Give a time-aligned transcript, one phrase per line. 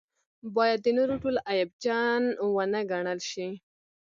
[0.55, 2.21] باید د نورو ټول عیبجن
[2.55, 3.49] ونه ګڼل شي.